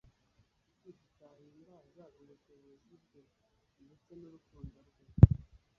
Kuki 0.79 0.89
tutahimbaza 0.99 2.03
ubushobozi 2.21 2.93
bwe 3.03 3.21
ndetse 3.83 4.11
n'urukundo 4.19 4.77
rwe? 4.87 5.05